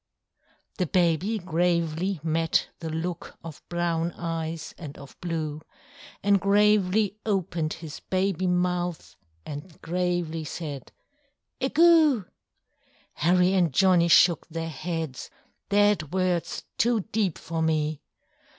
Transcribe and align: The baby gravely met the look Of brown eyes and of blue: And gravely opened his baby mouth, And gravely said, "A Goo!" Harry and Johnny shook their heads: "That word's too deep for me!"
The 0.79 0.87
baby 0.87 1.37
gravely 1.37 2.19
met 2.23 2.69
the 2.79 2.89
look 2.89 3.37
Of 3.43 3.61
brown 3.69 4.11
eyes 4.13 4.73
and 4.79 4.97
of 4.97 5.15
blue: 5.21 5.61
And 6.23 6.41
gravely 6.41 7.19
opened 7.23 7.73
his 7.73 7.99
baby 7.99 8.47
mouth, 8.47 9.15
And 9.45 9.79
gravely 9.83 10.43
said, 10.43 10.91
"A 11.61 11.69
Goo!" 11.69 12.25
Harry 13.13 13.53
and 13.53 13.71
Johnny 13.71 14.07
shook 14.07 14.47
their 14.47 14.69
heads: 14.69 15.29
"That 15.69 16.11
word's 16.11 16.63
too 16.79 17.01
deep 17.11 17.37
for 17.37 17.61
me!" 17.61 18.01